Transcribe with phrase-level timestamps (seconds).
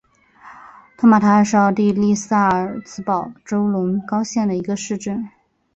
[0.97, 5.29] 托马塔尔是奥地利萨尔茨堡州隆高县的一个市镇。